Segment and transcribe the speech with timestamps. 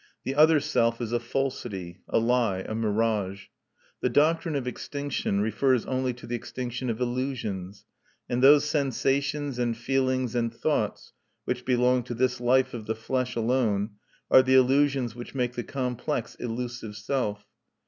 [0.23, 3.49] The other self is a falsity, a lie, a mirage.
[3.99, 7.85] The doctrine of extinction refers only to the extinction of Illusions;
[8.27, 11.13] and those sensations and feelings and thoughts,
[11.45, 13.91] which belong to this life of the flesh alone,
[14.31, 17.45] are the illusions which make the complex illusive self.